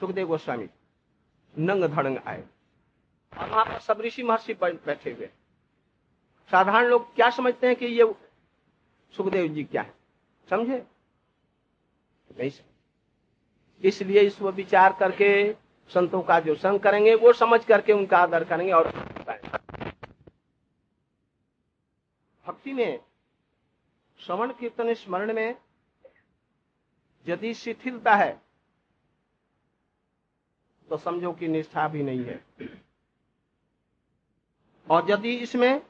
[0.00, 0.68] सुखदेव गोस्वामी
[1.54, 2.44] नंग धड़ंग आए।
[3.32, 5.26] और वहाँ पर सब ऋषि महर्षि बैठे हुए
[6.50, 8.14] साधारण लोग क्या समझते हैं कि ये
[9.14, 9.94] सुखदेव जी क्या है?
[10.50, 10.86] समझे?
[12.30, 15.30] नहीं समझ। इसलिए इस विचार करके
[15.90, 18.88] संतों का जो संग करेंगे, वो समझ करके उनका आदर करेंगे और
[22.46, 23.00] भक्ति में
[24.20, 25.54] श्रवण कीर्तन स्मरण में
[27.26, 28.49] यदि शिथिलता है
[30.90, 32.44] तो समझो कि निष्ठा भी नहीं है।
[34.90, 35.80] और यदि इसमें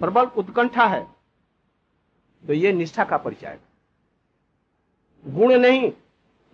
[0.00, 1.02] प्रबल उत्कंठा है
[2.44, 3.60] तो ये निष्ठा का परिचय है।
[5.26, 5.92] गुण नहीं,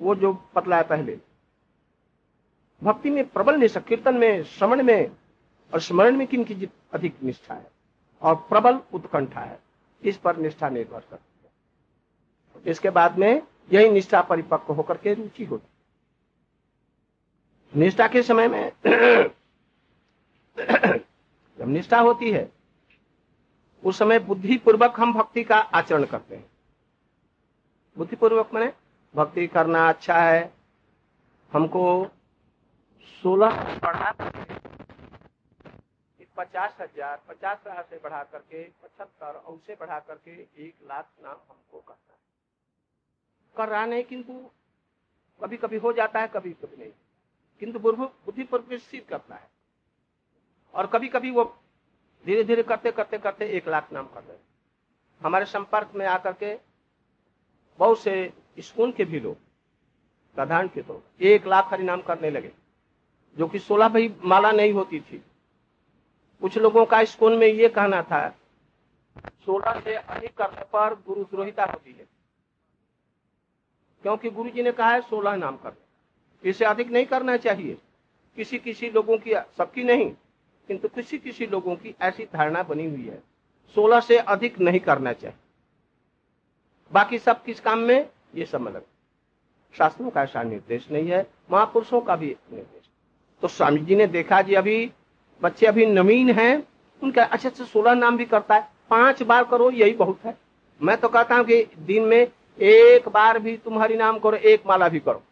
[0.00, 1.18] वो जो पतला है पहले।
[2.82, 5.10] भक्ति में प्रबल निष्ठा कीर्तन में, श्रवण में,
[5.72, 7.70] और स्मरण में किन की अधिक निष्ठा है?
[8.22, 9.58] और प्रबल उत्कंठा है,
[10.02, 11.50] इस पर निष्ठा निर्भर करती है।
[12.66, 15.66] इसके बाद में यही निष्ठा परिपक्व होकर के रुचि होती
[17.72, 18.72] निष्ठा के समय में
[21.58, 22.50] जब निष्ठा होती है,
[23.82, 26.44] उस समय बुद्धिपूर्वक हम भक्ति का आचरण करते हैं।
[27.96, 28.72] बुद्धिपूर्वक मैंने
[29.14, 30.52] भक्ति करना अच्छा है,
[31.52, 31.84] हमको
[33.22, 34.12] सोलह बढ़ा
[36.38, 40.30] पचास हज़ार पचास हज़ार से बढ़ा करके, पचहत्तर और उसे बढ़ा करके
[40.66, 42.18] एक लाख नाम हमको करना है।
[43.56, 44.32] कर रहा नहीं किंतु
[45.40, 46.92] कभी कभी हो जाता है कभी कभी नहीं।
[47.60, 49.48] किंतु बुद्धि पर सिद्ध करता है।
[50.74, 51.44] और कभी कभी वो
[52.24, 54.36] धीरे धीरे करते करते करते एक लाख नाम कर रहे
[55.20, 56.54] हमारे संपर्क में आकर के
[57.80, 59.36] बहुत से स्कूल के भी लोग
[60.36, 62.52] साधारण के तो एक लाख हरिनाम करने लगे,
[63.36, 65.22] जो कि सोलह भाई माला नहीं होती थी।
[66.42, 68.28] कुछ लोगों का स्कूल में ये कहना था,
[69.46, 72.06] सोलह से अधिक करने पर गुरु द्रोहिता होती है।
[74.04, 75.70] क्योंकि गुरु जी ने कहा है, सोलह नाम कर
[76.44, 77.78] इससे अधिक नहीं करना चाहिए।
[78.36, 80.10] किसी किसी लोगों की, सबकी नहीं,
[80.68, 83.22] किंतु किसी किसी लोगों की ऐसी धारणा बनी हुई है।
[83.74, 85.36] सोलह से अधिक नहीं करना चाहिए।
[86.92, 88.08] बाकी सब किस काम में?
[88.34, 88.82] ये सब अलग।
[89.78, 92.88] शास्त्रों का ऐसा निर्देश नहीं है, महापुरुषों का भी निर्देश।
[93.42, 94.90] तो स्वामी जी ने देखा जी, अभी
[95.42, 96.68] बच्चे अभी नवीन हैं,
[97.02, 100.38] उनका अच्छे अच्छे सोलह नाम भी करता है। पाँच बार करो, यही बहुत है।
[100.82, 102.26] मैं तो कहता हूँ कि दिन में
[102.60, 105.22] एक बार भी तुम नाम करो, एक माला भी करो।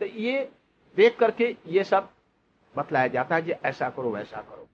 [0.00, 0.52] तो ये
[0.96, 2.10] देख करके ये सब
[2.76, 4.68] बतलाया जाता है कि ऐसा करो, वैसा करो।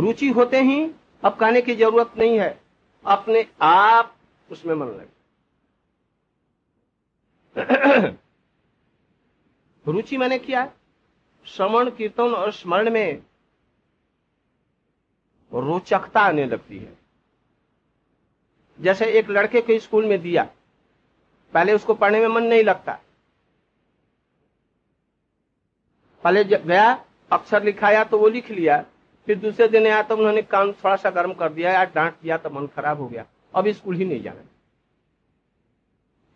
[0.00, 0.92] रुचि होते ही
[1.24, 2.60] अब कहने की ज़रूरत नहीं है।
[3.06, 4.16] अपने आप
[4.50, 5.12] उसमें मन लगे।
[9.86, 10.72] रुचि मैंने किया
[11.46, 13.22] श्रवण, कीर्तन और स्मरण में
[15.52, 16.98] रोचकता आने लगती है।
[18.80, 20.44] जैसे एक लड़के को स्कूल में दिया,
[21.52, 22.98] पहले उसको पढ़ने में मन नहीं लगता।
[26.24, 26.92] पहले जब गया
[27.30, 28.84] अक्षर लिखाया तो वो लिख लिया।
[29.28, 32.36] फिर दूसरे दिन आया तो उन्होंने कान थोड़ा सा गर्म कर दिया या डांट दिया
[32.36, 33.24] तो मन खराब हो गया।
[33.54, 34.42] अब स्कूल ही नहीं जाना।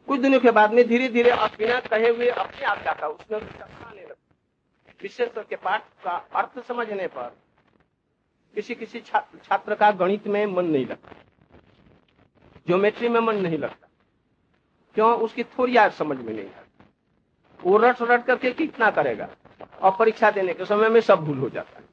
[0.09, 4.05] कुछ दिनों के बाद में धीरे धीरे बिना कहे हुए अपने आप जाता उसमें आने
[5.03, 7.35] विशेष करके पाठ का अर्थ समझने पर
[8.57, 11.13] किसी किसी छात्र, छात्र का गणित में मन नहीं लगता।
[12.67, 13.89] ज्योमेट्री में मन नहीं लगता।
[14.97, 15.13] क्यों?
[15.17, 16.85] उसकी थोड़ी याद समझ में नहीं आती।
[17.61, 19.29] वो रट रट करके कितना करेगा?
[19.83, 21.85] और परीक्षा देने के समय में सब भूल हो जाता है।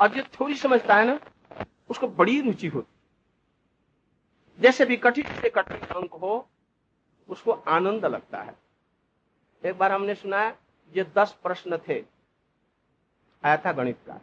[0.00, 1.20] और जो थोड़ी समझता है ना,
[1.90, 2.94] उसको बड़ी रुचि होती
[4.60, 6.48] जैसे भी कठिन से कठिन अंक हो,
[7.28, 8.54] उसको आनंद लगता है।
[9.64, 10.58] एक बार हमने सुना है,
[10.96, 12.04] ये दस प्रश्न थे,
[13.44, 14.20] आया था गणित का।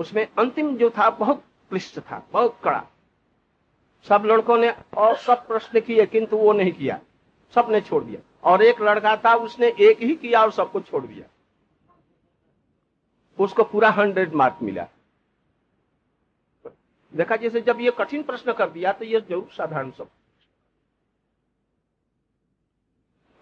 [0.00, 2.86] उसमें अंतिम जो था, बहुत क्लिष्ट था, बहुत कड़ा।
[4.08, 7.00] सब लड़कों ने और सब प्रश्न किए, किंतु वो नहीं किया।
[7.54, 11.26] सबने छोड़ दिया। और एक लड़का था, उसने एक ही किया और सबको छोड़ दिया।
[13.38, 14.86] उसको पूरा हंड्रेड मार्क मिला।
[17.14, 20.08] देखा, जैसे जब ये कठिन प्रश्न कर दिया तो ये ज़रूर साधारण सब।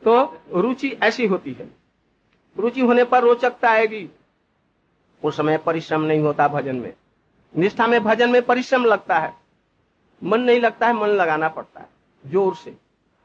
[0.03, 1.69] तो रुचि ऐसी होती है।
[2.57, 4.09] रुचि होने पर रोचकता आएगी।
[5.23, 6.93] उस समय परिश्रम नहीं होता भजन में।
[7.55, 9.33] निष्ठा में भजन में परिश्रम लगता है।
[10.23, 11.89] मन नहीं लगता है, मन लगाना पड़ता है,
[12.25, 12.77] ज़ोर से।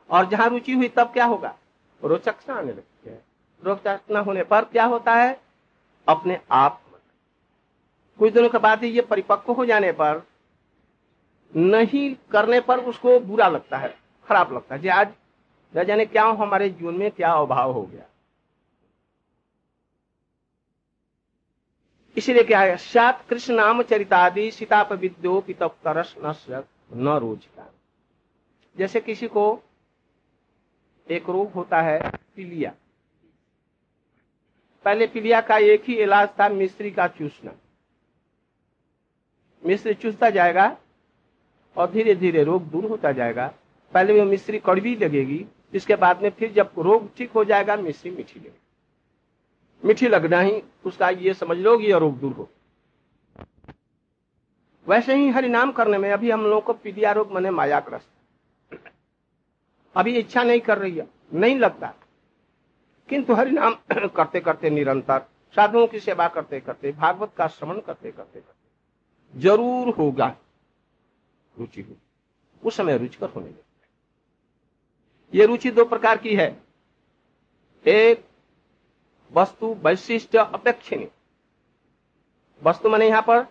[0.10, 1.56] और जहाँ रुचि हुई, तब क्या होगा?
[2.04, 3.22] रोचकता आने लगती है।
[3.64, 5.40] रोचक न होने पर क्या होता है?
[6.08, 6.82] अपने आप
[8.20, 10.22] कुछ दिनों के बाद ये परिपक्व हो जाने पर,
[11.54, 13.96] नहीं करने पर उसको बुरा लगता है,
[14.28, 15.14] खराब लगता है। आज
[15.74, 18.06] न जाने क्या हमारे जीवन में क्या अभाव हो गया।
[22.18, 22.76] इसीलिए क्या है?
[22.78, 27.72] सात कृष्ण नाम चरितादि सीताप विद्यो पितरस न रोज़गार
[28.76, 29.54] जैसे किसी को
[31.10, 32.00] एक रोग होता है
[32.36, 32.74] पीलिया।
[34.86, 37.52] पहले पीलिया का एक ही इलाज था मिस्त्री का चूसना।
[39.64, 40.66] मिस्त्री चूसता जाएगा
[41.76, 43.54] और धीरे धीरे रोग दूर होता जाएगा।
[43.94, 48.12] पहले वो मिस्त्री कड़वी लगेगी, इसके बाद में फिर जब रोग ठीक हो जाएगा, मिस्त्री
[48.12, 52.50] मीठी लगेगी। मीठी लगना ही उसका ये समझ लो यह रोग दूर हो।
[54.88, 58.08] वैसे ही हरिनाम करने में अभी हम लोगों को पीलिया रोग मने मायाग्रस्त।
[59.96, 61.94] अभी इच्छा नहीं कर रही है, नहीं लगता
[63.10, 63.74] किंतु हरि नाम
[64.08, 65.20] करते करते निरंतर,
[65.56, 70.36] साधुओं की सेवा करते करते भागवत का श्रवण करते करते करते ज़रूर होगा।
[71.56, 71.98] रुचि होगी
[72.64, 73.62] उस समय रुचिकर होने लगता
[75.34, 76.48] ये रुचि दो प्रकार की है।
[77.86, 78.24] एक,
[79.32, 81.08] वस्तु वैशिष्ट अपेक्षिणी
[82.62, 83.44] वस्तु मैंने यहाँ पर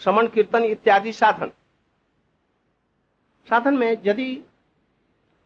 [0.00, 1.50] श्रमण कीर्तन इत्यादि साधन।
[3.48, 4.26] साधन में यदि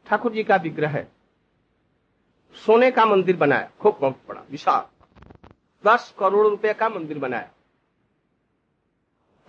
[0.06, 1.12] ठाकुर जी का विग्रह है।
[2.54, 4.86] सोने का मंदिर बनाया, खूब बहुत बड़ा, विशाल।
[5.86, 7.50] दस करोड़ रुपए का मंदिर बनाया।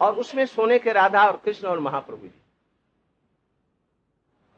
[0.02, 2.42] और उसमें सोने के राधा और कृष्ण और महाप्रभु जी।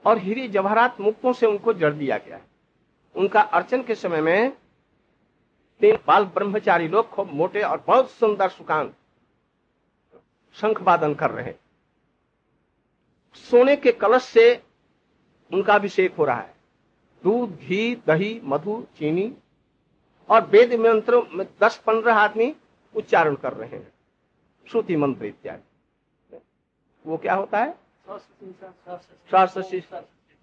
[0.06, 2.40] और हीरे जवाहरात मुक्तों से उनको जड़ दिया गया।
[3.16, 4.58] उनका अर्चन के समय में
[5.80, 8.96] तीन बाल ब्रह्मचारी लोग खूब मोटे और बहुत सुंदर सुकांत
[10.54, 11.54] शंख वादन कर रहे।
[13.36, 14.64] सोने के कलश से
[15.52, 16.56] उनका अभिषेक हो रहा है।
[17.24, 19.32] दूध घी दही मधु चीनी
[20.30, 22.54] और वेद मंत्र में दस पंद्रह आदमी
[22.96, 23.92] उच्चारण कर रहे हैं।
[24.68, 26.38] श्रुति मंत्र इत्यादि।
[27.06, 27.76] वो क्या होता है?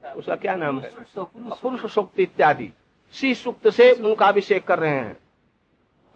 [0.03, 0.91] उसका क्या नाम है?
[1.17, 2.71] पुरुष सूक्त। इत्यादि।
[3.15, 5.17] शी सूक्त से उनका अभिषेक कर रहे हैं।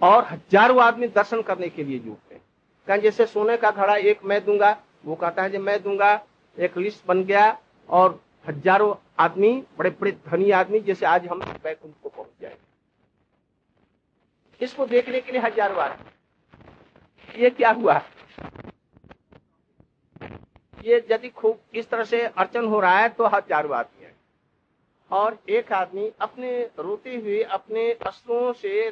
[0.01, 2.43] और हज़ारों आदमी दर्शन करने के लिए जुटते हैं।
[2.89, 6.13] कहें जैसे सोने का घड़ा एक मैं दूँगा वो कहता है जो मैं दूँगा
[6.57, 7.59] एक लिस्ट बन गया
[7.89, 12.67] और हज़ारों आदमी, बड़े बड़े धनी आदमी, जैसे आज हम बैकुंठ को पहुँच जाएँगे।
[14.61, 18.01] इसको देखने के लिए हज़ारों आदमी ये क्या हुआ?
[20.79, 24.15] ये यदि खूब इस तरह से अर्चन हो रहा है तो हज़ारों आदमी है।
[25.11, 28.91] और एक आदमी अपने रोते हुए, अपने अश्रुओं से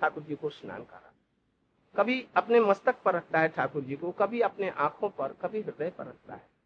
[0.00, 1.12] ठाकुर जी को स्नान कर। रहा
[1.94, 5.90] कभी अपने मस्तक पर रखता है ठाकुर जी को, कभी अपने आँखों पर, कभी हृदय
[5.90, 6.57] पर रखता है।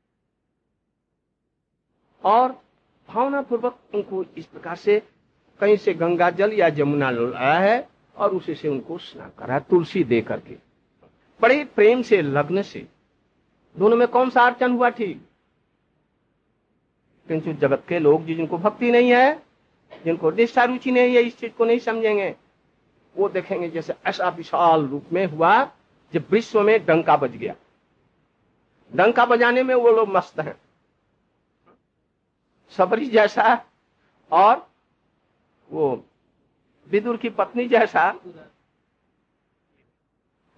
[2.25, 2.63] और
[3.09, 5.03] भावना पूर्वक उनको इस प्रकार से
[5.61, 10.05] कहीं से गंगा जल या जमुना लाया है और उसी से उनको स्नान करा तुलसी
[10.05, 10.57] दे करके।
[11.43, 12.89] बड़े प्रेम से, लग्न से।
[13.79, 15.27] दोनों में कौन सा अर्चन हुआ ठीक?
[17.29, 19.43] किंतु जगत के लोग जिनको भक्ति नहीं है,
[20.05, 22.37] जिनको निष्ठा रुचि नहीं है, इस चीज़ को नहीं समझेंगे,
[23.17, 25.65] वो देखेंगे जैसे ऐसा विशाल रूप में हुआ
[26.15, 27.55] जब विश्व में डंका बज गया।
[28.95, 30.57] डंका बजाने में वो लोग मस्त हैं।
[32.77, 33.65] सबरी जैसा
[34.33, 34.71] और
[35.71, 36.05] वो
[36.89, 38.13] विदुर की पत्नी जैसा।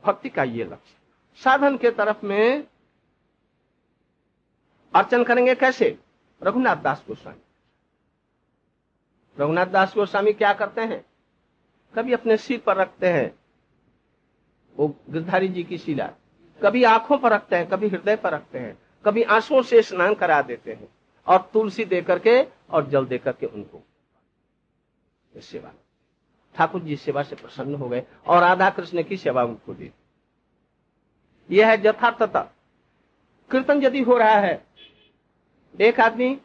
[0.05, 0.97] भक्ति का ये लक्ष्य।
[1.45, 2.65] साधन के तरफ़ में
[4.95, 5.99] अर्चन करेंगे कैसे?
[6.43, 7.41] रघुनाथ दास गोस्वामी।
[9.41, 11.05] रघुनाथ दास गोस्वामी क्या करते हैं?
[11.95, 13.39] कभी अपने सिर पर रखते हैं।
[14.77, 16.13] वो गिरधारी जी की शिला।
[16.63, 20.43] कभी आँखों पर रखते हैं, कभी हृदय पर रखते हैं। कभी आंसुओं से स्नान करा
[20.43, 20.89] देते हैं।
[21.27, 23.83] और तुलसी दे करके और जल दे करके उनको।
[25.41, 25.73] सेवा।
[26.55, 29.93] ठाकुर जी सेवा से प्रसन्न हो गए और राधा कृष्ण की सेवा उनको दी।
[31.51, 32.43] यह है यथार्थता।
[33.51, 34.67] कीर्तन यदि हो रहा है,
[35.81, 36.41] एक आदमी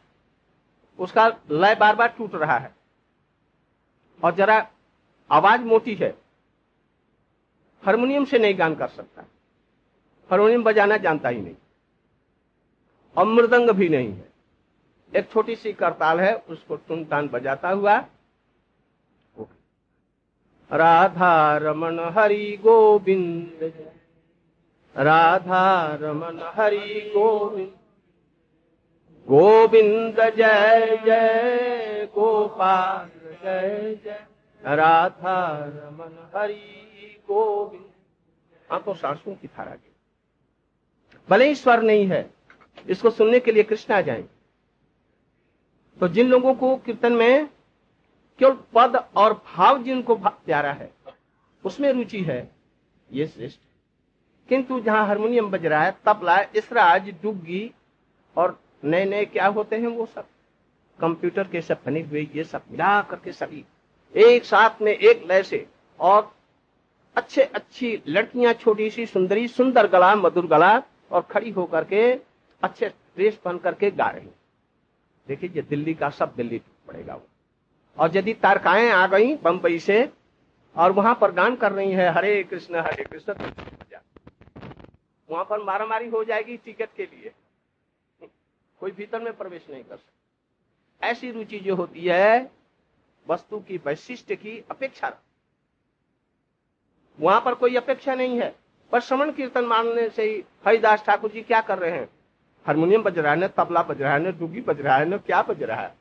[0.99, 2.75] उसका लय बार बार टूट रहा है
[4.23, 4.71] और जरा
[5.31, 6.17] आवाज़ मोटी है,
[7.85, 9.21] हारमोनियम से नहीं गान कर सकता।
[10.31, 11.55] हारमोनियम बजाना जानता ही नहीं।
[13.17, 14.28] और मृदंग भी नहीं है।
[15.13, 17.97] एक छोटी सी करताल है, उसको टुन टान बजाता हुआ।
[20.71, 23.73] राधा रमन हरि गोविंद,
[24.95, 27.73] राधा रमन हरि गोविंद।
[29.27, 33.09] गोविंद जय जय गोपाल,
[33.43, 34.25] जय जय।
[34.63, 37.85] राधा रमन हरि गोविंद।
[38.71, 39.91] हाँ तो सांसों की धारा की।
[41.29, 42.29] भले ही स्वर नहीं है,
[42.89, 44.38] इसको सुनने के लिए कृष्ण जाएँगे
[45.99, 47.47] तो जिन लोगों को कीर्तन में
[48.39, 50.91] केवल पद और भाव जिनको प्यारा है,
[51.63, 52.49] उसमें रुचि है,
[53.09, 53.59] ये श्रेष्ठ।
[54.49, 57.71] किंतु जहाँ हारमोनियम बज रहा है, तबला, इसराज डुग्गी
[58.35, 60.25] और नए नए क्या होते हैं वो सब?
[60.99, 63.63] कंप्यूटर के सब बने हुए, ये सब मिला करके सभी
[64.15, 65.65] एक साथ में एक लय से
[65.99, 66.31] और
[67.15, 70.77] अच्छे अच्छी लड़कियाँ छोटी सी सुंदरी, सुंदर गला, मधुर गला
[71.11, 72.11] और खड़ी होकर के
[72.63, 74.29] अच्छे ड्रेस पहन करके गा रही
[75.29, 77.27] देखिए, ये दिल्ली का सब दिल्ली टूट पड़ेगा वो।
[77.97, 80.09] और यदि तारकाएँ आ गई बंबई से,
[80.75, 83.33] और वहाँ पर गान कर रही है हरे कृष्ण हरे कृष्ण
[85.29, 87.31] वहाँ पर मारामारी हो जाएगी टिकट के लिए।
[88.79, 92.51] कोई भीतर में प्रवेश नहीं कर सकता। ऐसी रुचि जो होती है,
[93.27, 95.17] वस्तु की वैशिष्ट की अपेक्षा
[97.19, 98.55] वहाँ पर कोई अपेक्षा नहीं है।
[98.91, 102.09] पर श्रवण कीर्तन मानने से ही हरिदास ठाकुर जी क्या कर रहे हैं?
[102.69, 105.17] हारमोनियम बज रहा है न, तबला बज रहा है न डुगी बज रहा है न,
[105.17, 105.95] क्या बज रहा है?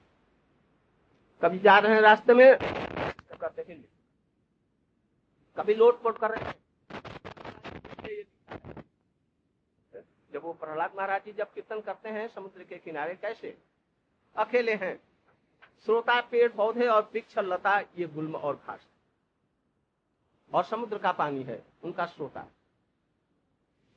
[1.42, 2.58] कभी जा रहे हैं रास्ते में?
[3.40, 3.84] करते हैं
[5.56, 6.54] कभी लोट पोट कर रहे हैं?
[10.32, 13.56] जब वो प्रहलाद महाराज जी जब कीर्तन करते हैं समुद्र के किनारे, कैसे?
[14.36, 14.94] अकेले हैं।
[15.86, 18.86] श्रोता, पेड़, पौधे और वृक्ष, लता, ये गुल्म और घास
[20.52, 22.46] और समुद्र का पानी है, उनका श्रोता।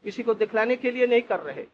[0.04, 1.68] किसी को दिखलाने के लिए नहीं कर रहे।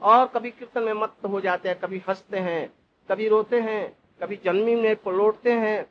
[0.00, 2.72] और कभी कीर्तन में मत हो जाते हैं, कभी हँसते हैं,
[3.08, 5.86] कभी रोते हैं, कभी जन्मी में पलौटते हैं,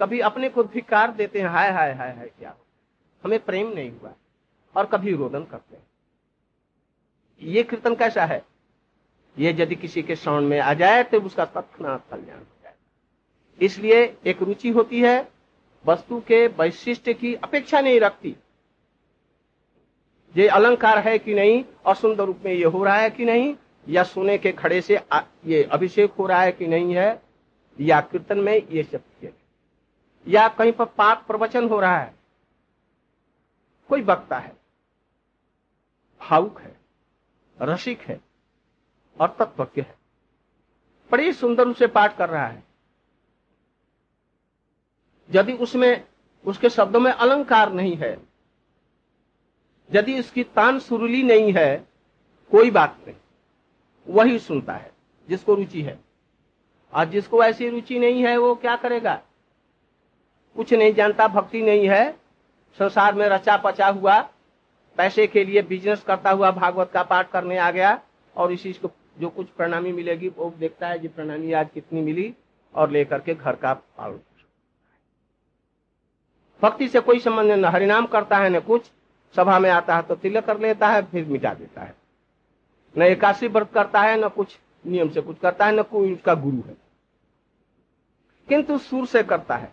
[0.00, 2.56] कभी अपने को धिकार देते हैं, हाय हाय हाय हाय, क्या
[3.24, 4.12] हमें प्रेम नहीं हुआ
[4.76, 5.86] और कभी रोदन करते हैं।
[7.42, 8.44] ये कीर्तन कैसा है?
[9.38, 12.74] ये यदि किसी के श्रवण में आ जाए तो उसका तत्नाथ कल्याण हो जाए।
[13.60, 15.28] इसलिए एक रुचि होती है,
[15.86, 18.36] वस्तु के वैशिष्ट की अपेक्षा नहीं रखती।
[20.34, 23.54] ये अलंकार है कि नहीं और सुंदर रूप में ये हो रहा है कि नहीं,
[23.88, 25.00] या सोने के खड़े से
[25.46, 27.22] ये अभिषेक हो रहा है कि नहीं है,
[27.76, 29.00] या कीर्तन में ये सब
[30.26, 32.14] या कहीं पर पाप प्रवचन हो रहा है,
[33.90, 34.52] कोई वक्ता है,
[36.20, 36.76] भावुक है,
[37.56, 38.20] रसिक है,
[39.16, 39.94] और तत्वज्ञ है,
[41.10, 42.62] बड़ी सुंदर उसे पाठ कर रहा है।
[45.30, 46.04] यदि उसमें,
[46.44, 48.16] उसके शब्दों में अलंकार नहीं है
[49.92, 51.86] यदि उसकी तान सुरुली नहीं है,
[52.50, 53.16] कोई बात नहीं।
[54.08, 54.92] वही सुनता है,
[55.28, 55.98] जिसको रुचि है।
[56.94, 59.22] और जिसको ऐसी रुचि नहीं है, वो क्या करेगा?
[60.56, 62.12] कुछ नहीं जानता, भक्ति नहीं है।
[62.78, 64.20] संसार में रचा पचा हुआ,
[64.96, 68.02] पैसे के लिए बिज़नेस करता हुआ भागवत का पाठ करने आ गया,
[68.36, 72.34] और इसी को जो कुछ प्रणामी मिलेगी, वो देखता है जी प्रणामी आज कितनी मिली?
[72.74, 74.20] और लेकर के घर का पालन
[76.62, 78.90] भक्ति से कोई संबंध न हरिनाम करता है, न कुछ।
[79.36, 81.94] सभा में आता है तो तिलक कर लेता है, फिर मिटा देता है।
[82.96, 86.34] न एकाशी व्रत करता है, न कुछ नियम से कुछ करता है, न कोई उसका
[86.34, 86.76] गुरु है।
[88.48, 89.72] किंतु सुर से करता है,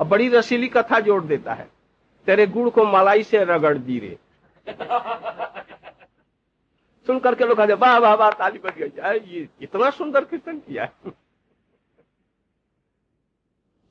[0.00, 1.68] और बड़ी रसीली कथा जोड़ देता है।
[2.26, 4.18] तेरे गुड़ को मलाई से रगड़ दी रे।
[7.06, 10.84] सुन करके लोग कहते, वाह वाह वाह, ताली बज गई। ये इतना सुंदर कीर्तन किया
[10.84, 11.10] है।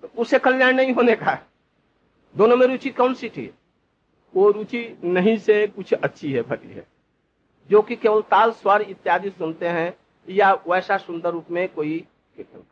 [0.02, 1.38] तो उसे कल्याण नहीं होने का
[2.36, 3.54] दोनों में रुचि कौन सी थी?
[4.36, 6.86] वो रुचि नहीं से कुछ अच्छी है भली है।
[7.70, 9.94] जो कि केवल ताल स्वर इत्यादि सुनते हैं
[10.28, 12.00] या वैसा सुंदर रूप में कोई
[12.36, 12.64] कीर्तन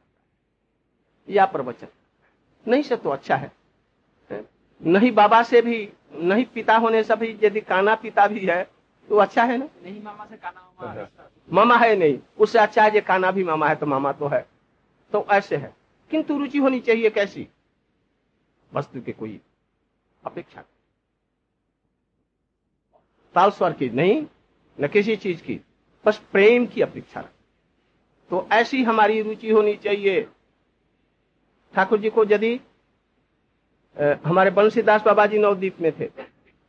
[1.27, 1.87] या प्रवचन
[2.67, 3.51] नहीं से तो अच्छा है
[4.81, 5.77] नहीं बाबा से भी
[6.15, 8.63] नहीं पिता होने से भी यदि काना पिता भी है
[9.09, 9.67] तो अच्छा है ना?
[9.83, 11.07] नहीं मामा से काना मामा
[11.49, 14.45] मामा है नहीं उससे अच्छा है जो काना भी मामा है तो मामा तो है।
[15.11, 15.73] तो ऐसे है।
[16.11, 17.47] किंतु रुचि होनी चाहिए कैसी?
[18.71, 19.39] वस्तु के कोई
[20.25, 20.63] अपेक्षा
[23.35, 24.25] ताल स्वर की नहीं
[24.79, 25.59] न किसी चीज़ की
[26.05, 27.29] बस प्रेम की अपेक्षा रख।
[28.31, 30.21] तो ऐसी हमारी रुचि होनी चाहिए।
[31.73, 32.59] ठाकुर जी को यदि
[34.25, 36.09] हमारे बंशीदास बाबा जी नवदीप में थे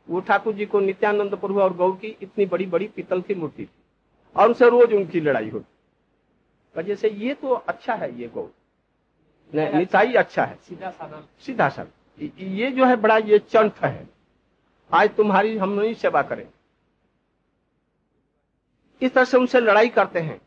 [0.07, 3.65] वो ठाकुर जी को नित्यानंद प्रभु और गौ की इतनी बड़ी बड़ी पीतल की मूर्ति
[3.65, 3.69] थी
[4.35, 5.69] और उनसे रोज उनकी लड़ाई होती
[6.75, 8.47] वजह से ये तो अच्छा है ये गौ
[9.53, 14.07] निताई अच्छा है। सीधा साधा। सीधा साधा। ये जो है बड़ा ये चंठ है।
[14.93, 16.49] आज तुम्हारी हम नहीं सेवा करें।
[19.01, 20.41] इस तरह से उनसे लड़ाई करते हैं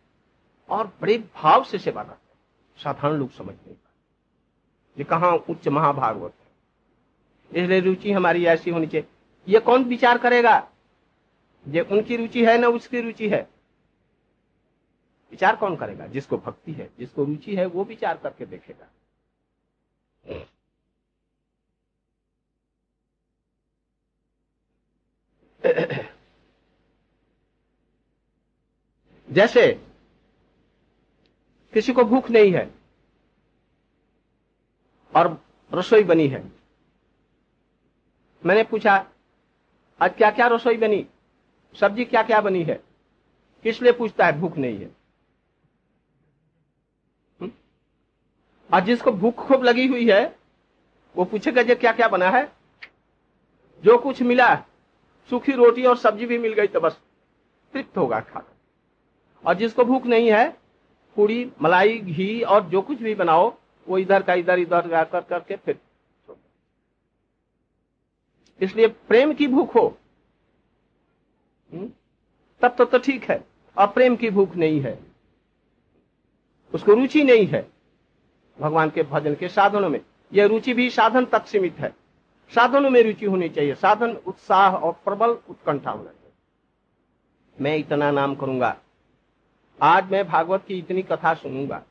[0.69, 2.39] और बड़े भाव से सेवा करते हैं।
[2.77, 3.95] साधारण लोग समझ नहीं पाते।
[4.99, 9.07] ये कहा उच्च महाभागवत है। इसलिए रुचि हमारी ऐसी होनी चाहिए।
[9.49, 10.71] ये कौन विचार करेगा?
[11.69, 13.49] ये उनकी रुचि है ना उसकी रुचि है?
[15.31, 16.07] विचार कौन करेगा?
[16.07, 18.87] जिसको भक्ति है, जिसको रुचि है, वो विचार करके देखेगा।
[29.31, 29.87] जैसे
[31.75, 32.75] किसी को भूख नहीं है
[35.17, 36.53] और रसोई बनी है।
[38.47, 39.07] मैंने पूछा,
[40.01, 41.07] आज क्या क्या रसोई बनी?
[41.81, 42.85] सब्ज़ी क्या क्या बनी है?
[43.63, 44.91] किस लिए पूछता है, भूख नहीं है।
[48.75, 50.37] और जिसको भूख खूब लगी हुई है,
[51.17, 52.53] वो पूछेगा जो क्या क्या बना है?
[53.85, 54.67] जो कुछ मिला
[55.31, 57.01] सूखी रोटी और सब्ज़ी भी मिल गई तो बस
[57.73, 60.49] तृप्त होगा खाकर और जिसको भूख नहीं है
[61.17, 63.55] पूड़ी मलाई घी और जो कुछ भी बनाओ
[63.89, 65.79] वो इधर का इधर इधर जाकर करके फिर
[68.61, 69.99] इसलिए प्रेम की भूख हो
[71.73, 71.91] हम्म?
[72.61, 73.45] तब तो, तो ठीक है।
[73.79, 74.99] और प्रेम की भूख नहीं है
[76.75, 77.71] उसको रुचि नहीं है
[78.61, 80.01] भगवान के भजन के साधनों में।
[80.33, 82.04] यह रुचि भी साधन तक सीमित है।
[82.55, 86.33] साधनों में रुचि होनी चाहिए। साधन, उत्साह और प्रबल उत्कंठा होना चाहिए।
[87.61, 88.77] मैं इतना नाम करूँगा।
[89.83, 91.83] आज मैं भागवत की इतनी कथा सुनूँगा।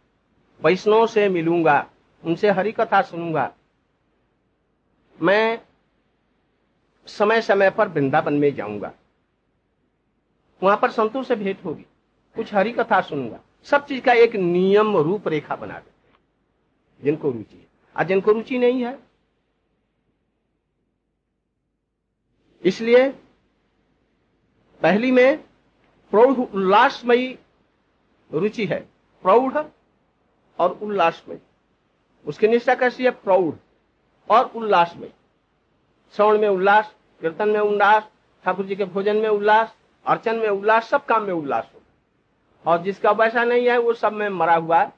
[0.62, 1.90] वैष्णव से मिलूँगा।
[2.24, 3.52] उनसे हरी कथा सुनूँगा।
[5.22, 5.62] मैं
[7.08, 8.92] समय समय पर वृंदावन में जाऊँगा।
[10.64, 11.86] वहाँ पर संतों से भेंट होगी।
[12.36, 17.68] कुछ हरी कथा सुनूँगा। सब चीज़ का एक नियम रूपरेखा बना देते जिनको रुचि है।
[17.96, 19.13] आज जिनको रुचि नहीं है
[22.64, 23.10] इसलिए
[24.82, 25.38] पहली में
[26.12, 27.38] प्रौढ़ उल्लासमयी
[28.32, 28.80] रुचि है,
[29.24, 29.58] प्रौढ़
[30.60, 31.40] और उल्लासमयी।
[32.26, 33.12] उसकी निष्ठा कैसी है?
[33.12, 33.56] प्रौढ़
[34.30, 35.12] और उल्लासमयी।
[36.14, 38.10] श्रवण में उल्लास, कीर्तन में उल्लास,
[38.46, 41.82] ठाकुर जी के भोजन में उल्लास, अर्चन में उल्लास, सब काम में उल्लास हो।
[42.66, 44.92] और जिसका वैसा नहीं है, वो सब में मरा हुआ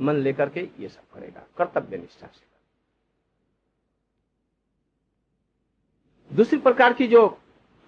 [0.00, 2.45] मन लेकर के ये सब करेगा, कर्तव्य निष्ठा से।
[6.36, 7.38] दूसरी प्रकार की जो,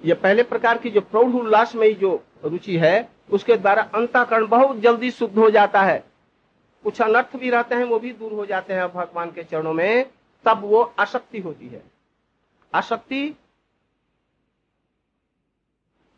[0.05, 4.77] ये पहले प्रकार की जो प्रौढ़ उल्लास में जो रुचि है, उसके द्वारा अंतकरण बहुत
[4.77, 6.05] जल्दी शुद्ध हो जाता है।
[6.83, 10.11] कुछ अनर्थ भी रहते हैं, वो भी दूर हो जाते हैं भगवान के चरणों में,
[10.45, 11.83] तब वो आसक्ति होती है।
[12.75, 13.37] आसक्ति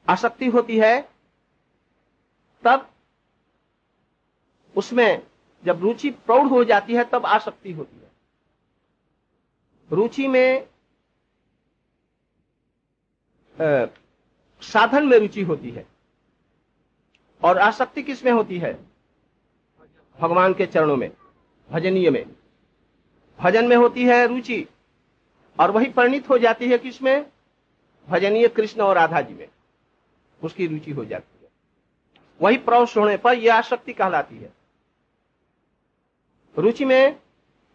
[0.08, 1.08] आसक्ति होती है,
[2.64, 2.90] तब
[4.76, 5.22] उसमें
[5.64, 8.10] जब रुचि प्रौढ़ हो जाती है, तब आसक्ति होती है।
[9.92, 10.66] रुचि में
[14.62, 15.87] साधन में रुचि होती है
[17.43, 18.73] और आसक्ति किसमें होती है?
[20.19, 21.11] भगवान के चरणों में,
[21.71, 22.25] भजनीय में।
[23.38, 24.67] भजन में होती है रुचि
[25.61, 27.26] और वही परिणित हो जाती है किसमें?
[28.08, 29.49] भजनीय कृष्ण और राधा जी में।
[30.43, 31.50] उसकी रुचि हो जाती है।
[32.41, 34.52] वही प्रौष होने पर यह आसक्ति कहलाती है।
[36.58, 37.19] रुचि में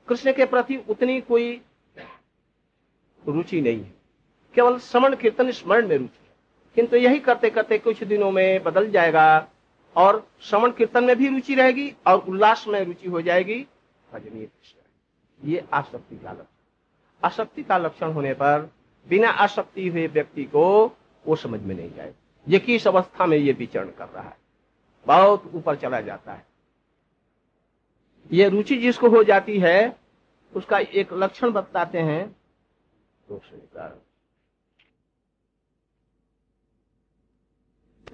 [0.08, 1.62] कृष्ण के प्रति उतनी कोई
[3.28, 3.95] रुचि नहीं है।
[4.56, 6.30] केवल श्रवण, कीर्तन, स्मरण में रुचि
[6.76, 9.50] किंतु यही करते करते कुछ दिनों में बदल जाएगा
[9.96, 13.68] और श्रवण, कीर्तन में भी रुचि रहेगी और उल्लास में रुचि हो जाएगी।
[14.14, 14.48] भजनीय
[15.44, 16.46] ये आसक्ति का लक्षण
[17.24, 18.72] आसक्ति का लक्षण होने पर
[19.10, 22.14] बिना आसक्ति हुए व्यक्ति को वो समझ में नहीं जाए
[22.48, 24.38] ये किस अवस्था में ये विचरण कर रहा है?
[25.08, 26.46] बहुत ऊपर चला जाता है।
[28.32, 30.00] ये रुचि जिसको हो जाती है,
[30.56, 32.36] उसका एक लक्षण बताते हैं।
[33.30, 33.42] तो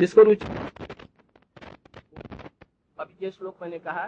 [0.01, 0.45] जिसको रुचि
[2.97, 4.07] अभी ये श्लोक मैंने कहा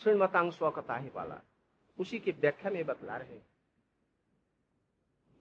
[0.00, 1.40] श्रीमतांग स्वकता ही वाला,
[1.98, 3.38] उसी की व्याख्या में बतला रहे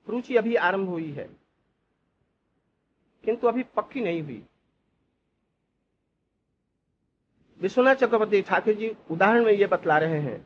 [0.08, 1.28] रुचि अभी आरंभ हुई है,
[3.24, 4.44] किंतु अभी पक्की नहीं हुई।
[7.62, 10.46] विश्वनाथ चक्रवर्ती ठाकुर जी उदाहरण में ये बतला रहे हैं,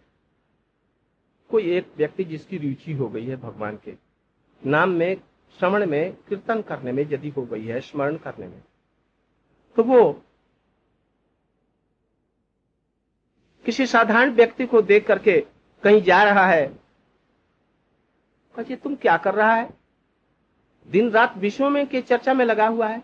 [1.50, 3.96] कोई एक व्यक्ति जिसकी रुचि हो गई है भगवान के
[4.62, 5.16] नाम में
[5.60, 8.63] श्रवण में कीर्तन करने में यदि हो गई है स्मरण करने में
[9.76, 10.22] तो वो
[13.65, 15.46] किसी साधारण व्यक्ति को देख करके
[15.84, 16.86] कहीं जा रहा है
[18.60, 19.70] तुम क्या कर रहा है?
[20.88, 23.04] दिन रात विश्व में के चर्चा में लगा हुआ है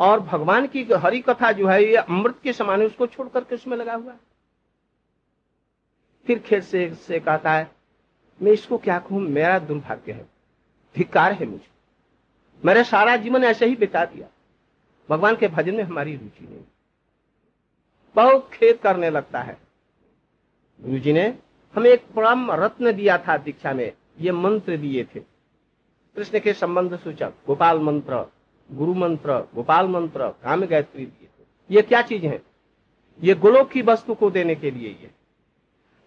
[0.00, 3.54] और भगवान की हरि कथा जो है ये अमृत के समान है उसको छोड़ करके
[3.54, 4.20] उसमें लगा हुआ है।
[6.26, 7.70] फिर खेत से, से कहता है
[8.42, 9.20] मैं इसको क्या कहूँ?
[9.20, 10.35] मेरा दुर्भाग्य है।
[10.96, 11.66] धिकार है मुझे।
[12.64, 14.28] मेरा सारा जीवन ऐसे ही बिता दिया।
[15.10, 16.60] भगवान के भजन में हमारी रुचि नहीं।
[18.14, 19.58] बहुत खेत करने लगता है।
[20.80, 21.38] गुरु जी ने
[21.74, 25.20] हमें एक परम रत्न दिया था दीक्षा में। ये मंत्र दिए थे।
[26.16, 28.32] कृष्ण के संबंध सूचक, गोपाल मंत्र,
[28.72, 32.42] गुरु मंत्र, गोपाल मंत्र काम गायत्री दिए थे। ये क्या चीज़ है?
[33.22, 35.10] ये गोलोक की वस्तु को देने के लिए ये।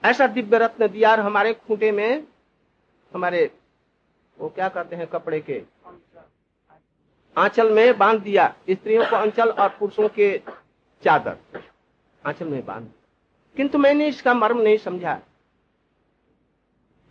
[0.03, 2.27] ऐसा दिव्य रत्न दिया और हमारे खूंटे में,
[3.13, 3.51] हमारे
[4.39, 5.63] वो क्या करते हैं कपड़े के?
[7.37, 10.41] आंचल में बाँध दिया। स्त्रियों को अंचल और पुरुषों के
[11.03, 11.37] चादर।
[12.25, 12.91] आंचल में बाँध।
[13.55, 15.21] किंतु मैंने इसका मर्म नहीं समझा।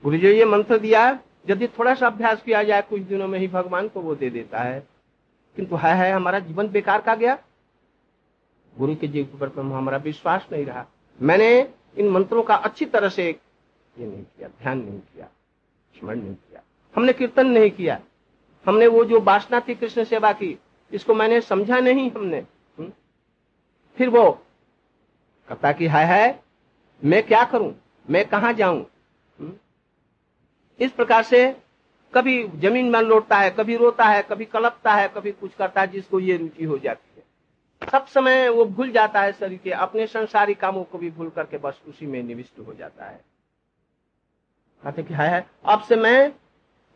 [0.02, 3.48] गुरु जी, ये मंत्र दिया, यदि थोड़ा सा अभ्यास किया जाए, कुछ दिनों में ही
[3.48, 4.88] भगवान को वो दे देता है।
[5.56, 7.38] किंतु है है हमारा जीवन बेकार का गया।
[8.78, 10.86] गुरु के जीव पर हमारा विश्वास नहीं रहा।
[11.20, 13.40] मैंने इन मंत्रों का अच्छी तरह से
[13.98, 15.28] ये नहीं किया, ध्यान नहीं किया,
[15.98, 16.60] स्मरण नहीं किया।
[16.94, 18.00] हमने कीर्तन नहीं किया।
[18.66, 20.58] हमने वो जो वासना थी कृष्ण सेवा की
[20.92, 22.44] इसको मैंने समझा नहीं हमने?
[23.96, 24.30] फिर वो
[25.48, 26.42] कहता कि है है
[27.04, 27.74] मैं क्या करूँ?
[28.10, 28.86] मैं कहा जाऊँ?
[30.80, 31.56] इस प्रकार से
[32.14, 35.86] कभी ज़मीन में लौटता है कभी रोता है कभी कलपता है कभी कुछ करता है
[35.86, 40.06] जिसको ये रुचि हो जाती है। सब समय वो भूल जाता है शरीर के अपने
[40.06, 43.20] संसारी कामों को भी भूल करके बस उसी में निविष्ट हो जाता है।
[44.84, 46.32] कहते कि है, है अब से मैं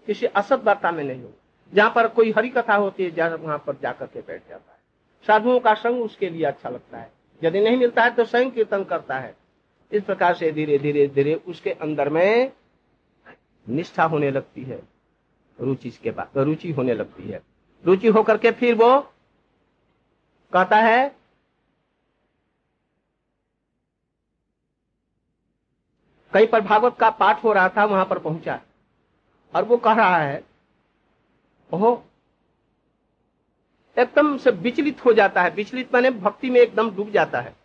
[0.08, 1.34] किसी असत वार्ता में नहीं हूँ
[1.72, 4.78] जहाँ पर कोई हरी कथा होती है वहाँ पर जाकर के बैठ जाता है।
[5.26, 7.10] साधुओं का संग उसके लिए अच्छा लगता है।
[7.42, 9.34] यदि नहीं मिलता है तो स्वयं कीर्तन करता है।
[9.92, 12.52] इस प्रकार से धीरे धीरे धीरे उसके अंदर में
[13.66, 14.80] निष्ठा होने लगती है।
[15.58, 17.40] रुचि के बाद, रुचि होने लगती है।
[17.84, 18.98] रुचि होकर के फिर वो
[20.52, 21.08] कहता है,
[26.32, 28.60] कहीं पर भागवत का पाठ हो रहा था, वहाँ पर पहुँचा।
[29.54, 30.44] और वो कह रहा है,
[31.74, 32.04] ओहो,
[33.98, 37.56] एकदम से विचलित हो जाता है। विचलित माने भक्ति में एकदम डूब जाता है।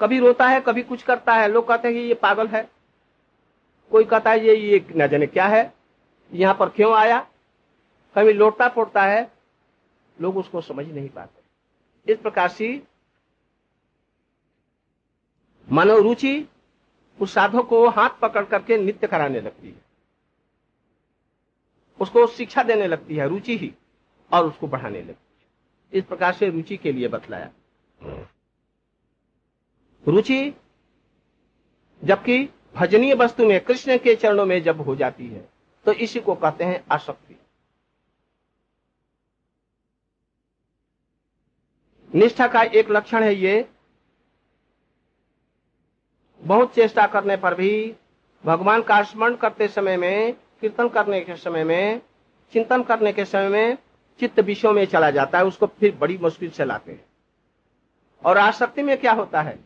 [0.00, 2.70] कभी रोता है, कभी कुछ करता है। लोग कहते हैं कि ये पागल है।
[3.90, 5.74] कोई कहता है, ये ये न जाने क्या है।
[6.32, 7.20] यहाँ पर क्यों आया?
[8.16, 9.32] कभी लौटता पोटता है।
[10.20, 12.82] लोग उसको समझ नहीं पाते। इस प्रकार से
[15.72, 16.48] मनोरुचि
[17.20, 19.87] उस साधक को हाथ पकड़ करके नित्य कराने लगती है।
[22.00, 23.72] उसको शिक्षा देने लगती है, रुचि ही,
[24.30, 27.50] और उसको बढ़ाने लगती है। इस प्रकार से रुचि के लिए बतलाया।
[30.06, 30.54] रुचि
[32.02, 35.48] जबकि भजनीय वस्तु में, कृष्ण के चरणों में जब हो जाती है
[35.86, 37.36] तो इसी को कहते हैं आसक्ति।
[42.10, 43.68] निष्ठा का एक लक्षण है ये,
[46.42, 47.94] बहुत चेष्टा करने पर भी
[48.44, 52.02] भगवान का स्मरण करते समय में कीर्तन करने के समय में,
[52.52, 53.78] चिंतन करने के समय में
[54.20, 57.06] चित्त विषयों में चला जाता है, उसको फिर बड़ी मुश्किल से लाते हैं।
[58.24, 59.58] और आसक्ति में क्या होता है?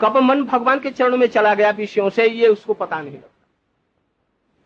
[0.00, 3.46] कब मन भगवान के चरणों में चला गया विषयों से, ये उसको पता नहीं लगता।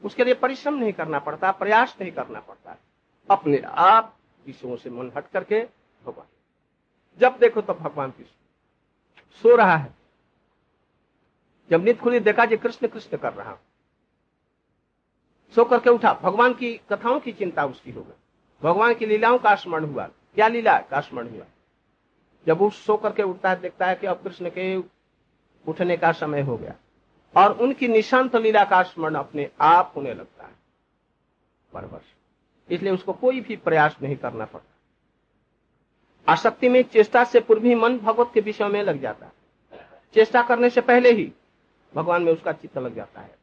[0.04, 2.76] उसके लिए परिश्रम नहीं करना पड़ता, प्रयास नहीं करना पड़ता।
[3.30, 5.68] अपने आप विषयों से मन हट करके
[6.04, 6.26] भगवान।
[7.18, 8.24] जब देखो तब तो भगवान की
[9.42, 9.94] सो रहा है।
[11.70, 13.58] जब नित खुली, देखा जी, कृष्ण कृष्ण कर रहा
[15.54, 18.14] सो करके उठा। भगवान की कथाओं की चिंता उसकी हो गई।
[18.62, 21.44] भगवान की लीलाओं का स्मरण हुआ। क्या लीला का स्मरण हुआ?
[22.46, 24.76] जब वो सो करके उठता है, देखता है कि अब कृष्ण के
[25.68, 26.74] उठने का समय हो गया
[27.36, 30.52] और उनकी निशांत लीला का स्मरण अपने आप होने लगता है।
[31.72, 32.04] परवर्ष
[32.70, 37.98] इसलिए उसको कोई भी प्रयास नहीं करना पड़ता। आसक्ति में चेष्टा से पूर्व ही मन
[37.98, 39.32] भगवत के विषय में लग जाता है।
[40.14, 41.32] चेष्टा करने से पहले ही
[41.94, 43.41] भगवान में उसका चित्त लग जाता है।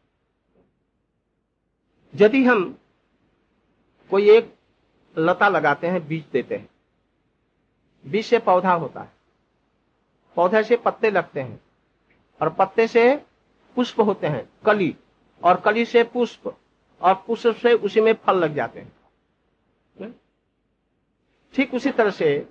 [2.16, 2.78] यदि हम
[4.10, 4.56] कोई एक
[5.18, 6.70] लता लगाते हैं, बीज देते हैं।
[8.06, 9.12] बीज से पौधा होता है।
[10.36, 11.62] पौधे से पत्ते लगते हैं
[12.42, 13.16] और पत्ते से
[13.76, 14.96] पुष्प होते हैं, कली।
[15.44, 16.58] और कली से पुष्प
[17.02, 18.92] और पुष्प से उसी में फल लग जाते हैं।
[21.54, 22.50] ठीक उसी तरह से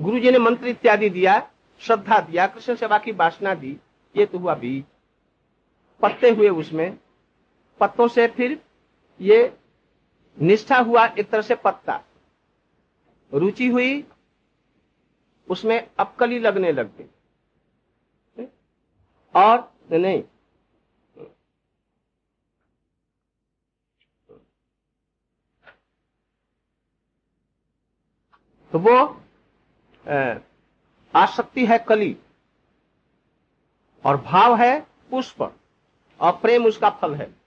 [0.00, 3.76] गुरु जी ने मंत्र इत्यादि दिया, श्रद्धा दिया, कृष्ण सेवा की वासना दी,
[4.16, 4.84] ये तो हुआ बीज।
[6.00, 6.98] पत्ते हुए उसमें।
[7.80, 8.64] पत्तों से फिर
[9.20, 9.58] ये
[10.40, 12.04] निष्ठा हुआ एक तरह से पत्ता।
[13.34, 14.08] रुचि हुई,
[15.48, 17.08] उसमें अपकली लगने लग गई।
[19.34, 20.22] और नहीं।
[28.72, 29.22] तो वो
[31.14, 32.16] आसक्ति है कली।
[34.04, 35.42] और भाव है पुष्प।
[36.20, 37.39] और प्रेम उसका फल है।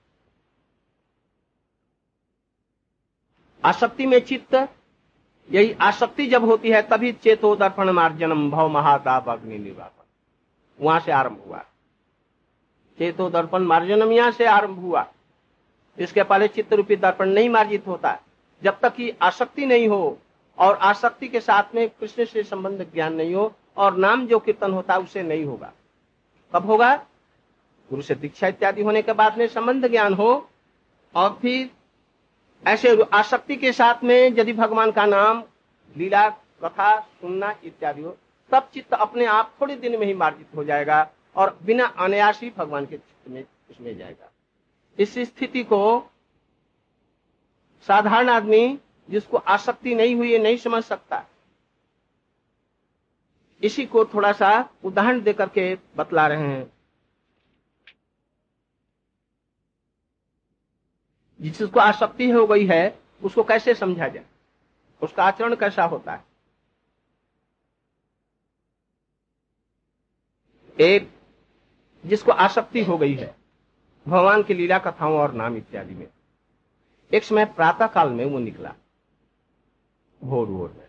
[3.65, 4.69] आसक्ति में चित्त,
[5.52, 10.04] यही आसक्ति जब होती है, तभी चेतो दर्पण मार्जनम भव महादाब अग्नि निर्वापन
[10.86, 11.58] वहाँ से आरंभ हुआ।
[12.97, 15.06] चेतो दर्पण मार्जनम यहाँ से आरंभ हुआ।
[15.99, 18.19] इसके पहले चित्त रूपी दर्पण नहीं मार्जित होता।
[18.63, 20.17] जब तक कि आसक्ति नहीं हो,
[20.58, 24.71] और आसक्ति के साथ में कृष्ण से संबंध ज्ञान नहीं हो, और नाम जो कीर्तन
[24.71, 25.71] होता है उसे नहीं होगा।
[26.56, 26.95] कब होगा?
[27.89, 30.49] गुरु से दीक्षा इत्यादि होने के बाद में संबंध ज्ञान हो,
[31.15, 31.69] और फिर
[32.67, 35.43] ऐसे आसक्ति के साथ में यदि भगवान का नाम,
[35.97, 38.17] लीला, कथा, सुनना इत्यादि हो,
[38.52, 42.52] तब चित्त अपने आप थोड़े दिन में ही मार्जित हो जाएगा और बिना अनायास ही
[42.58, 44.32] भगवान के चित्त में उसमें जाएगा।
[44.99, 46.12] इस स्थिति को
[47.88, 51.23] साधारण आदमी जिसको आसक्ति नहीं हुई है नहीं समझ सकता।
[53.63, 56.73] इसी को थोड़ा सा उदाहरण देकर के बतला रहे हैं।
[61.50, 64.26] जिसको आसक्ति हो गई है, उसको कैसे समझा जाए?
[65.02, 66.26] उसका आचरण कैसा होता है?
[70.80, 71.20] एक,
[72.06, 73.36] जिसको आसक्ति हो गई है,
[74.08, 76.08] भगवान की लीला कथाओं और नाम इत्यादि में।
[77.14, 78.76] एक समय प्रातः काल में वो निकला।
[80.24, 80.88] भोर भोर में।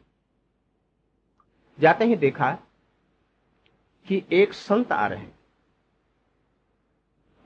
[1.81, 2.59] जाते ही देखा
[4.07, 5.39] कि एक संत आ रहे हैं।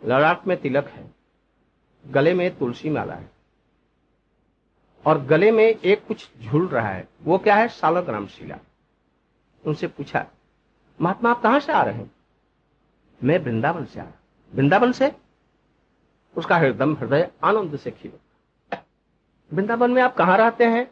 [0.04, 1.17] लड़ाट में तिलक है।
[2.08, 3.30] गले में तुलसी माला है।
[5.06, 7.68] और गले में एक कुछ झूल रहा है। वो क्या है?
[7.68, 8.58] सालग्राम शिला।
[9.66, 10.26] उनसे पूछा,
[11.00, 12.10] महात्मा, आप कहाँ से आ रहे हैं?
[13.24, 14.12] मैं वृंदावन से आ रहा
[14.54, 15.12] वृंदावन से?
[16.36, 18.12] उसका हृदय हृदय आनंद से खिल
[19.52, 20.90] वृंदावन में आप कहा रहते हैं?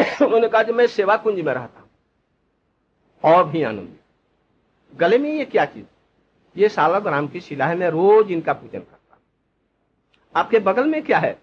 [0.26, 1.90] उन्होंने कहा कि मैं सेवा कुंज में रहता हूँ।
[3.24, 3.96] और भी आनंद।
[4.94, 5.86] गले में ये क्या चीज़?
[6.56, 8.99] ये सालक राम की शिला है। मैं रोज इनका पूजन करता
[10.36, 11.42] आपके बगल में क्या है?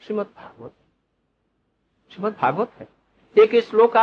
[0.00, 0.72] श्रीमद भागवत।
[2.12, 2.88] श्रीमद भागवत है।
[3.38, 3.96] एक श्लोक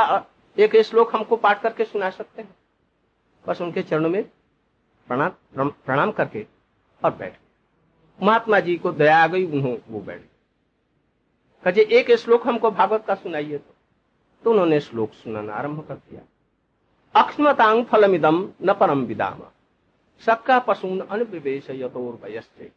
[0.58, 2.56] एक श्लोक हमको पाठ करके सुना सकते हैं।
[3.48, 4.24] बस उनके चरणों में
[5.08, 6.46] प्रणाम प्रणाम करके
[7.06, 7.38] और बैठ
[8.24, 10.22] महात्मा जी को दया आ गई उन्होंने वो बैठ
[11.66, 13.76] कहे एक श्लोक हमको भागवत का सुनाइए तो,
[14.44, 16.22] तो उन्होंने श्लोक सुनाना आरंभ कर दिया।
[17.16, 19.42] अक्ष्मतांग फलमिदम न परम विदाम।
[20.26, 22.72] सक्का पशून अनुप्रवेश यथोर्वयस्ते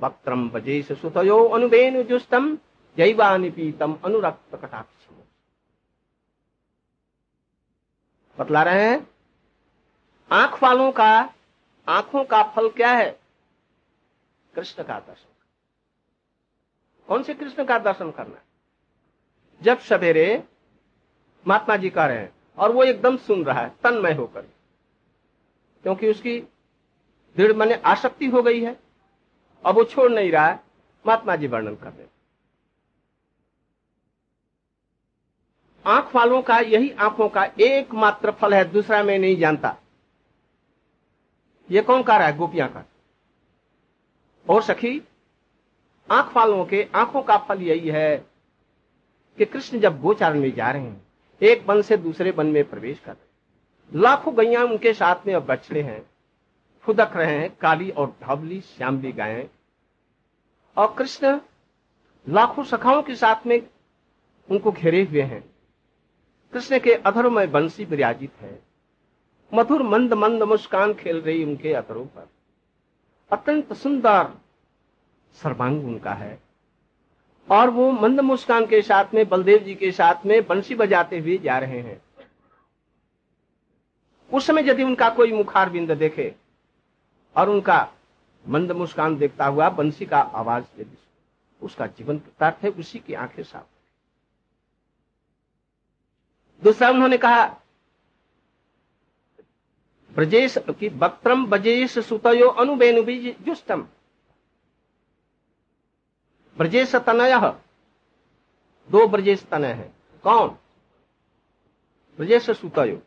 [0.00, 2.58] वक्त्रम बजेश सुतयो अनुबेनु जुस्तम
[2.96, 5.06] जैवानि पीतम अनुरक्त कटाक्ष
[8.40, 9.10] बतला रहे हैं?
[10.32, 11.34] आँख वालों का,
[11.88, 13.20] आँखों का फल क्या है?
[14.54, 15.34] कृष्ण का दर्शन।
[17.08, 18.38] कौन से कृष्ण का दर्शन करना
[19.62, 20.44] जब सवेरे
[21.46, 24.42] महात्मा जी कह रहे हैं, और वो एकदम सुन रहा है, तन्मय होकर।
[25.82, 26.40] क्योंकि उसकी
[27.36, 28.87] दृढ़ मन आसक्ति हो गई है।
[29.64, 30.60] अब वो छोड़ नहीं रहा है।
[31.06, 32.06] महात्मा जी वर्णन कर रहे
[35.84, 39.76] आँख वालों का यही आँखों का एकमात्र फल है, दूसरा मैं नहीं जानता।
[41.70, 42.36] ये कौन कह रहा है?
[42.36, 42.84] गोपियाँ का
[44.48, 45.00] और सखी,
[46.10, 48.16] आँख वालों के आँखों का फल यही है
[49.38, 51.06] कि कृष्ण जब गोचारण में जा रहे हैं,
[51.42, 55.46] एक वन से दूसरे वन में प्रवेश कर रहे लाखों गैया उनके साथ में अब
[55.46, 56.00] बछड़े हैं।
[56.88, 59.50] फुदक रहे हैं, काली और ढबली श्यामली गायें।
[60.76, 61.40] और कृष्ण
[62.28, 63.62] लाखों सखाओं के साथ में
[64.50, 65.50] उनको घेरे हुए हैं।
[66.52, 68.62] कृष्ण के अधरों में बंसी विराजित है।
[69.54, 72.28] मधुर मंद मंद मुस्कान खेल रही उनके अतरों पर।
[73.32, 74.38] अत्यंत सुंदर
[75.32, 76.42] सर्वांग उनका है।
[77.50, 81.38] और वो मंद मुस्कान के साथ में, बलदेव जी के साथ में बंसी बजाते हुए
[81.38, 82.02] जा रहे हैं।
[84.32, 86.34] उस समय यदि उनका कोई मुखार बिंद देखे
[87.38, 87.92] और उनका
[88.48, 90.96] मंद मुस्कान देखता हुआ बंसी का आवाज़ यदि
[91.62, 93.66] उसका जीवन कृतार्थ है उसी की आँखें साफ़।
[96.64, 97.46] दूसरा उन्होंने कहा,
[100.14, 103.02] ब्रजेश की वक्त्रम बजेश सुतयो अनुबेनु
[103.44, 103.88] जुष्टम।
[106.58, 107.38] ब्रजेश तनय
[108.90, 110.48] दो ब्रजेश तनय है। कौन?
[112.16, 113.02] ब्रजेश सुतयो।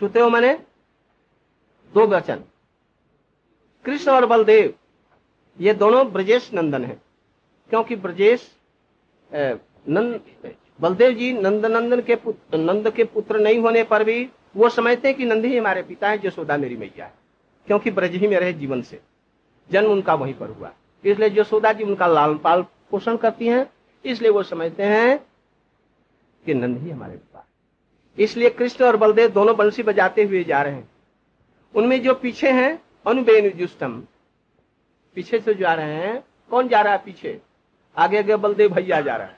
[0.00, 0.54] सुतयो माने
[1.94, 2.44] दो वचन।
[3.88, 4.72] कृष्ण और बलदेव,
[5.60, 6.96] ये दोनों ब्रजेश नंदन है।
[7.70, 8.42] क्योंकि ब्रजेश
[9.32, 10.20] नंद,
[10.80, 15.08] बलदेव जी नंद, नंदन के पुत्र नंद के पुत्र नहीं होने पर भी वो समझते
[15.08, 17.12] हैं कि नंद ही हमारे पिता है जसोदा मेरी मैया है।
[17.66, 19.00] क्योंकि ब्रज ही में रहे जीवन से।
[19.70, 20.72] जन्म उनका वहीं पर हुआ।
[21.04, 23.66] इसलिए जसोदा जी उनका लाल पाल पोषण करती हैं,
[24.04, 25.18] इसलिए वो समझते हैं
[26.46, 27.46] कि नंद ही हमारे पिता
[28.18, 30.88] इसलिए कृष्ण और बलदेव दोनों बंसी बजाते हुए जा रहे हैं।
[31.74, 34.02] उनमें जो पीछे हैं अनुबेनुजुष्टम
[35.14, 37.40] पीछे से जा रहे हैं। कौन जा रहा है पीछे?
[37.96, 39.36] आगे आगे बलदेव भैया जा रहा है।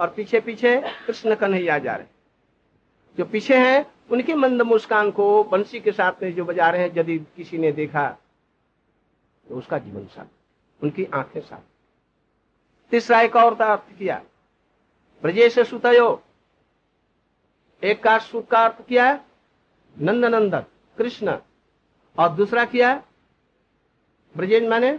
[0.00, 2.14] और पीछे पीछे कृष्ण कन्हैया जा रहे हैं।
[3.18, 6.90] जो पीछे हैं, उनकी मंद मुस्कान को बंसी के साथ में जो बजा रहे हैं,
[6.96, 8.16] यदि किसी ने देखा
[9.48, 10.26] तो उसका जीवन साथ,
[10.82, 11.60] उनकी आँखें साथ।
[12.90, 14.22] तीसरा एक और अर्थ किया।
[15.22, 16.22] ब्रजेश सुतयो।
[17.84, 19.20] एक का सुख का अर्थ किया
[19.98, 20.64] नंद नंदन
[20.98, 21.38] कृष्ण।
[22.18, 22.94] और दूसरा किया
[24.36, 24.90] ब्रजेश माने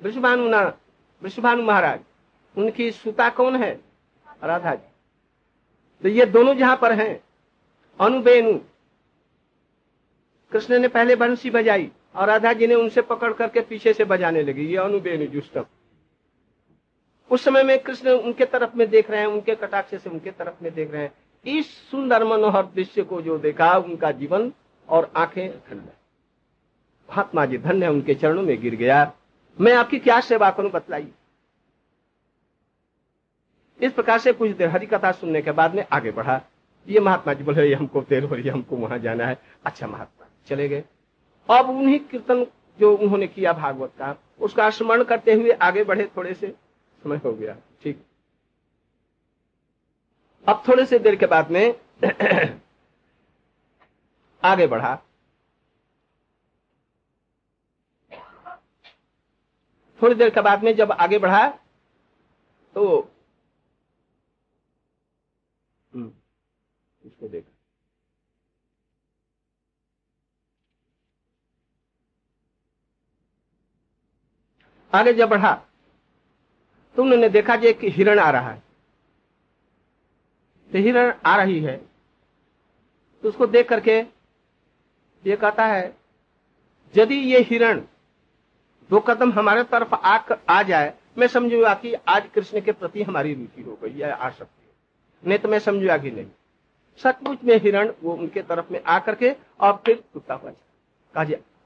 [0.00, 0.48] वृषभानु
[1.22, 2.00] वृषभानु महाराज,
[2.56, 3.80] उनकी सुता कौन है?
[4.44, 4.88] राधा जी।
[6.02, 7.20] तो ये दोनों जहाँ पर हैं,
[8.00, 8.58] अनुबेनु,
[10.52, 14.42] कृष्ण ने पहले बंसी बजाई और राधा जी ने उनसे पकड़ करके पीछे से बजाने
[14.42, 15.64] लगी, ये अनुबेनु जुष्टम
[17.30, 20.62] उस समय में कृष्ण उनके तरफ़ में देख रहे हैं, उनके कटाक्ष से उनके तरफ़
[20.62, 21.12] में देख रहे हैं।
[21.46, 24.52] इस सुंदर मनोहर दृश्य को जो देखा, उनका जीवन
[24.88, 25.92] और आँखें धन्य
[27.08, 29.12] महात्मा जी धन्य उनके चरणों में गिर गया।
[29.58, 31.12] मैं आपकी क्या सेवा करूँ बतलाइए।
[33.80, 36.40] इस प्रकार से कुछ देर हरी कथा सुनने के बाद में आगे बढ़ा।
[36.88, 40.68] ये महात्मा जी बोले हमको देर हो रही हमको वहाँ जाना है। अच्छा महात्मा चले
[40.68, 40.84] गए।
[41.48, 42.46] अब उन्हीं कीर्तन
[42.78, 46.54] जो उन्होंने किया भागवत का, उसका स्मरण करते हुए आगे बढ़े थोड़े से।
[47.02, 48.04] समय हो गया, ठीक।
[50.46, 51.74] अब थोड़े से देर के बाद में
[54.42, 54.98] आगे बढ़ा।
[60.02, 61.46] थोड़ी देर के बाद में जब आगे बढ़ा
[62.76, 62.86] तो
[65.92, 66.12] हम्म,
[67.02, 67.52] इसको देखा।
[74.92, 75.54] आगे जब बढ़ा
[76.96, 78.62] तो उन्होंने देखा कि एक हिरण आ रहा है।
[80.70, 81.76] तो हिरण आ रही है
[83.22, 83.98] तो उसको देख करके
[85.24, 85.86] ये कहता है
[86.94, 87.80] यदि ये हिरण
[88.90, 90.18] दो कदम हमारे तरफ़ आ,
[90.50, 94.30] आ जाए मैं समझूँगा कि आज कृष्ण के प्रति हमारी रुचि हो गई है आ
[94.30, 94.72] सकती है
[95.24, 96.26] नहीं तो मैं समझूँगा कि नहीं।
[97.00, 100.50] सचमुच में हिरण वो उनके तरफ़ में आकर के और फिर कुत्ता हुआ
[101.14, 101.24] कहा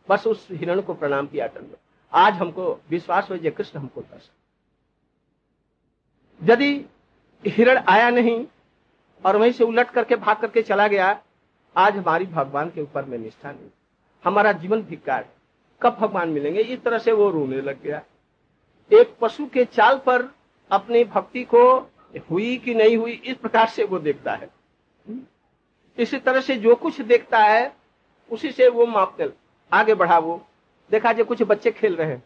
[0.09, 1.77] बस उस हिरण को प्रणाम किया टंडो
[2.13, 4.35] आज हमको विश्वास हो जय कृष्ण हमको दर्शन।
[6.43, 6.87] यदि
[7.45, 8.47] हिरण आया नहीं
[9.25, 11.21] और वहीं से उलट करके भाग करके चला गया
[11.77, 13.71] आज हमारी भगवान के ऊपर में निष्ठा नहीं।
[14.25, 15.42] हमारा जीवन धिक्कार है।
[15.83, 16.61] कब भगवान मिलेंगे?
[16.61, 18.03] इस तरह से वो रोने लग गया।
[18.91, 20.35] एक पशु के चाल पर
[20.71, 21.91] अपनी भक्ति को
[22.31, 24.51] हुई कि नहीं हुई, इस प्रकार से वो देखता है।
[25.99, 27.77] इसी तरह से जो कुछ देखता है,
[28.31, 29.31] उसी से वो मापते
[29.73, 30.47] आगे बढ़ा वो।
[30.91, 32.23] देखा जो कुछ बच्चे खेल रहे हैं।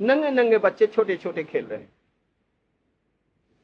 [0.00, 1.92] नंगे नंगे बच्चे छोटे छोटे खेल रहे हैं।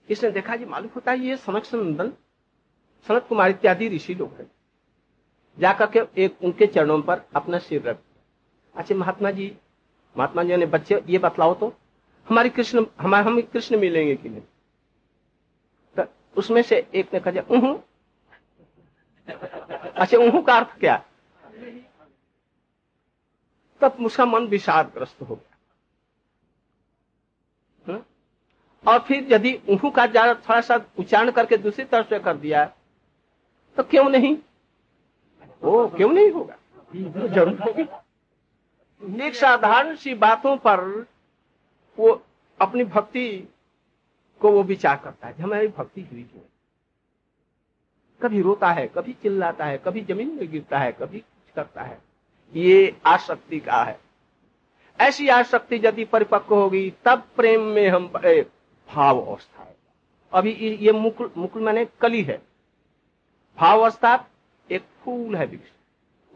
[0.09, 2.13] इसने देखा जी मालूम होता है ये सनक नंदन
[3.09, 4.51] सनत कुमार इत्यादि ऋषि लोग हैं।
[5.59, 7.97] जाकर के एक उनके चरणों पर अपना सिर रख
[8.75, 9.57] अच्छा महात्मा जी
[10.17, 11.73] महात्मा जी ने बच्चे, ये बतलाओ तो।
[12.29, 14.43] हमारी कृष्ण, हमारे, हम कृष्ण मिलेंगे कि नहीं?
[15.97, 16.05] तो
[16.37, 17.41] उसमें से एक ने कहा
[19.97, 20.97] अच्छा उहू का अर्थ क्या?
[23.81, 25.57] तब उसका मन विषादग्रस्त हो गया।
[27.87, 28.03] हम्म?
[28.85, 32.65] और फिर यदि उहू का ज़्यादा थोड़ा सा उच्चारण करके दूसरी तरफ़ से कर दिया
[33.77, 34.37] तो क्यों नहीं?
[35.63, 36.57] वो क्यों नहीं होगा?
[36.95, 37.85] ज़रूर होगी।
[39.03, 41.07] एक साधारण सी बातों पर
[41.99, 42.23] वो
[42.61, 43.49] अपनी भक्ति
[44.41, 46.43] को वो विचार करता है। हमारी भक्ति हुई क्यों
[48.23, 51.99] कभी रोता है, कभी चिल्लाता है, कभी ज़मीन में गिरता है, कभी कुछ करता है।
[52.55, 54.01] ये आसक्ति का है।
[55.01, 59.77] ऐसी आसक्ति यदि परिपक्व होगी, तब प्रेम में हम भाव अवस्था है।
[60.33, 62.43] अभी ये मुकुल मुकुल मैंने कली है।
[63.59, 64.27] भाव अवस्था
[64.71, 65.71] एक फूल है वृक्ष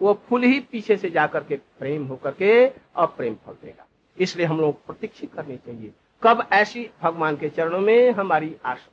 [0.00, 3.86] वो फूल ही पीछे से जाकर के प्रेम होकर के अब प्रेम फल देगा।
[4.18, 8.90] इसलिए हम लोग प्रतीक्षित करनी चाहिए, कब ऐसी भगवान के चरणों में हमारी आशा,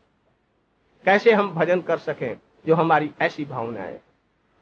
[1.05, 2.35] कैसे हम भजन कर सकें
[2.65, 4.01] जो हमारी ऐसी भावना है।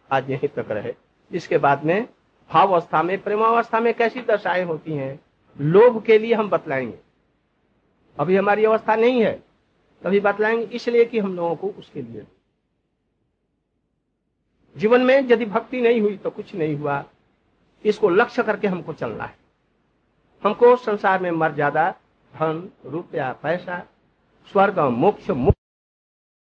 [0.10, 0.94] आज यहीं तक रहे।
[1.32, 2.08] इसके बाद में
[2.50, 5.20] भावस्था में, प्रेमावस्था में कैसी दशाएँ होती हैं,
[5.58, 6.98] लोभ के लिए हम बतलाएँगे।
[8.18, 9.34] अभी हमारी अवस्था नहीं है,
[10.04, 12.24] तभी बतलाएँगे इसलिए कि हम लोगों को उसके लिए
[14.78, 17.04] जीवन में यदि भक्ति नहीं हुई तो कुछ नहीं हुआ।
[17.86, 19.36] इसको लक्ष्य करके हमको चलना है।
[20.44, 21.92] हमको संसार में मर्यादा
[22.34, 23.88] धन, रुपया, पैसा,
[24.52, 25.30] स्वर्ग, मोक्ष